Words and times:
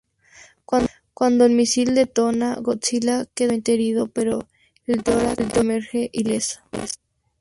Cuando 1.13 1.45
el 1.45 1.53
misil 1.53 1.93
detona, 1.93 2.55
Godzilla 2.55 3.27
queda 3.35 3.49
gravemente 3.49 3.73
herido 3.75 4.07
pero 4.07 4.47
Ghidorah 4.87 5.35
emerge 5.55 6.09
ileso. 6.11 6.59